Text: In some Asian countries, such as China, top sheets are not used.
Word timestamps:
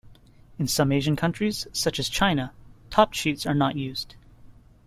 In 0.57 0.65
some 0.67 0.91
Asian 0.91 1.15
countries, 1.15 1.67
such 1.73 1.99
as 1.99 2.09
China, 2.09 2.53
top 2.89 3.13
sheets 3.13 3.45
are 3.45 3.53
not 3.53 3.75
used. 3.75 4.15